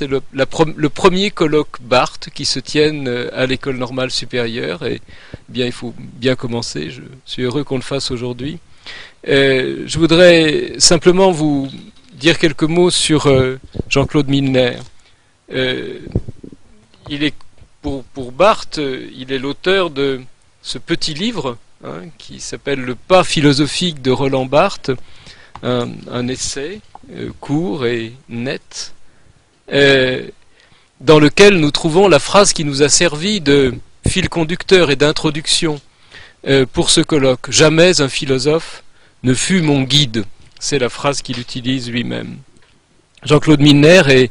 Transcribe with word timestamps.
C'est 0.00 0.06
le, 0.06 0.88
premier 0.88 1.32
colloque 1.32 1.80
Barthes 1.80 2.30
qui 2.32 2.44
se 2.44 2.60
tienne 2.60 3.08
euh, 3.08 3.30
à 3.32 3.46
l'école 3.46 3.78
normale 3.78 4.12
supérieure 4.12 4.86
et 4.86 5.00
bien 5.48 5.66
il 5.66 5.72
faut 5.72 5.92
bien 5.98 6.36
commencer. 6.36 6.88
Je 6.88 7.02
suis 7.24 7.42
heureux 7.42 7.64
qu'on 7.64 7.78
le 7.78 7.82
fasse 7.82 8.12
aujourd'hui. 8.12 8.60
Euh, 9.26 9.82
je 9.86 9.98
voudrais 9.98 10.74
simplement 10.78 11.32
vous 11.32 11.68
dire 12.12 12.38
quelques 12.38 12.62
mots 12.62 12.90
sur 12.90 13.26
euh, 13.26 13.58
Jean-Claude 13.88 14.28
Milner. 14.28 14.76
il 15.50 16.04
est 17.24 17.34
pour, 17.82 18.30
Barthes, 18.30 18.78
il 18.78 19.32
est 19.32 19.40
l'auteur 19.40 19.90
de 19.90 20.20
ce 20.62 20.78
petit 20.78 21.14
livre 21.14 21.56
hein, 21.82 22.02
qui 22.18 22.38
s'appelle 22.38 22.82
Le 22.82 22.94
pas 22.94 23.24
philosophique 23.24 24.00
de 24.00 24.12
Roland 24.12 24.46
Barthes, 24.46 24.92
un 25.64 26.28
essai 26.28 26.82
court 27.40 27.84
et 27.84 28.12
net 28.28 28.94
euh, 29.72 30.26
dans 31.00 31.18
lequel 31.18 31.58
nous 31.58 31.70
trouvons 31.70 32.08
la 32.08 32.18
phrase 32.18 32.52
qui 32.52 32.64
nous 32.64 32.82
a 32.82 32.88
servi 32.88 33.40
de 33.40 33.74
fil 34.06 34.28
conducteur 34.28 34.90
et 34.90 34.96
d'introduction 34.96 35.80
euh, 36.46 36.66
pour 36.70 36.90
ce 36.90 37.00
colloque. 37.00 37.50
Jamais 37.50 38.00
un 38.00 38.08
philosophe 38.08 38.82
ne 39.22 39.34
fut 39.34 39.60
mon 39.60 39.82
guide. 39.82 40.24
C'est 40.58 40.78
la 40.78 40.88
phrase 40.88 41.22
qu'il 41.22 41.38
utilise 41.38 41.90
lui-même. 41.90 42.38
Jean-Claude 43.22 43.60
Milner 43.60 44.28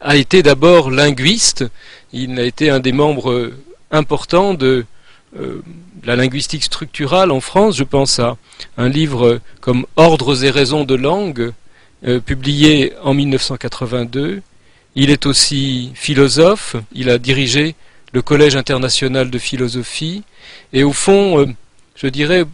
a 0.00 0.16
été 0.16 0.42
d'abord 0.42 0.90
linguiste. 0.90 1.64
Il 2.12 2.38
a 2.38 2.44
été 2.44 2.70
un 2.70 2.80
des 2.80 2.92
membres 2.92 3.52
importants 3.90 4.54
de 4.54 4.84
euh, 5.38 5.62
la 6.04 6.16
linguistique 6.16 6.64
structurale 6.64 7.30
en 7.30 7.40
France. 7.40 7.76
Je 7.76 7.84
pense 7.84 8.18
à 8.20 8.36
un 8.78 8.88
livre 8.88 9.40
comme 9.60 9.86
Ordres 9.96 10.44
et 10.44 10.50
raisons 10.50 10.84
de 10.84 10.94
langue, 10.94 11.52
publié 12.24 12.94
en 13.02 13.12
1982. 13.12 14.40
Il 14.96 15.10
est 15.10 15.26
aussi 15.26 15.92
philosophe, 15.94 16.76
il 16.92 17.10
a 17.10 17.18
dirigé 17.18 17.74
le 18.12 18.22
Collège 18.22 18.56
international 18.56 19.30
de 19.30 19.38
philosophie, 19.38 20.24
et 20.72 20.82
au 20.82 20.92
fond, 20.92 21.40
euh, 21.40 21.46
je 21.94 22.08
dirais, 22.08 22.44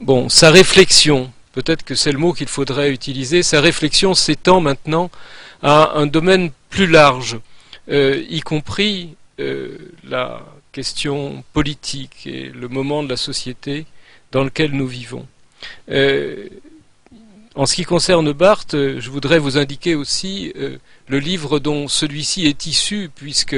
bon, 0.00 0.28
sa 0.28 0.50
réflexion, 0.50 1.32
peut-être 1.52 1.84
que 1.84 1.94
c'est 1.94 2.12
le 2.12 2.18
mot 2.18 2.34
qu'il 2.34 2.48
faudrait 2.48 2.90
utiliser, 2.90 3.42
sa 3.42 3.62
réflexion 3.62 4.12
s'étend 4.12 4.60
maintenant 4.60 5.10
à 5.62 5.92
un 5.94 6.06
domaine 6.06 6.50
plus 6.68 6.86
large, 6.86 7.38
euh, 7.90 8.22
y 8.28 8.40
compris 8.40 9.14
euh, 9.40 9.78
la 10.04 10.42
question 10.72 11.44
politique 11.54 12.26
et 12.26 12.50
le 12.54 12.68
moment 12.68 13.02
de 13.02 13.08
la 13.08 13.16
société 13.16 13.86
dans 14.32 14.44
lequel 14.44 14.72
nous 14.72 14.86
vivons. 14.86 15.26
En 17.56 17.64
ce 17.64 17.74
qui 17.74 17.84
concerne 17.84 18.32
Barthes, 18.32 18.74
euh, 18.74 19.00
je 19.00 19.08
voudrais 19.08 19.38
vous 19.38 19.56
indiquer 19.56 19.94
aussi 19.94 20.52
euh, 20.56 20.76
le 21.08 21.18
livre 21.18 21.58
dont 21.58 21.88
celui-ci 21.88 22.44
est 22.44 22.66
issu, 22.66 23.10
puisque 23.14 23.56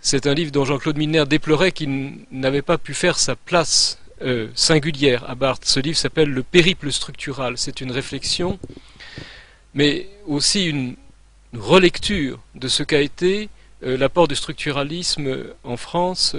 c'est 0.00 0.26
un 0.26 0.32
livre 0.32 0.50
dont 0.50 0.64
Jean-Claude 0.64 0.96
Milner 0.96 1.26
déplorait 1.26 1.72
qu'il 1.72 2.20
n'avait 2.30 2.62
pas 2.62 2.78
pu 2.78 2.94
faire 2.94 3.18
sa 3.18 3.36
place 3.36 3.98
euh, 4.22 4.48
singulière 4.54 5.28
à 5.28 5.34
Barthes. 5.34 5.66
Ce 5.66 5.78
livre 5.78 5.98
s'appelle 5.98 6.30
Le 6.30 6.42
périple 6.42 6.90
structural. 6.90 7.58
C'est 7.58 7.82
une 7.82 7.92
réflexion, 7.92 8.58
mais 9.74 10.08
aussi 10.26 10.64
une 10.64 10.96
relecture 11.52 12.40
de 12.54 12.68
ce 12.68 12.82
qu'a 12.82 13.02
été 13.02 13.50
l'apport 13.82 14.26
du 14.26 14.34
structuralisme 14.34 15.52
en 15.62 15.76
France, 15.76 16.34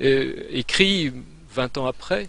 écrit 0.00 1.12
20 1.54 1.78
ans 1.78 1.86
après, 1.86 2.28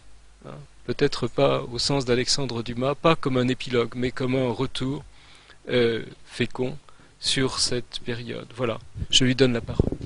peut-être 0.86 1.28
pas 1.28 1.62
au 1.72 1.80
sens 1.80 2.06
d'Alexandre 2.06 2.64
Dumas, 2.64 2.96
pas 2.96 3.16
comme 3.16 3.38
un 3.38 3.48
épilogue, 3.48 3.94
mais 3.96 4.12
comme 4.12 4.36
un 4.36 4.52
retour 4.52 5.04
euh, 5.70 6.04
fécond 6.26 6.78
sur 7.20 7.60
cette 7.60 8.00
période. 8.04 8.48
Voilà, 8.56 8.80
je 9.10 9.24
lui 9.24 9.36
donne 9.36 9.54
la 9.54 9.62
parole. 9.62 9.98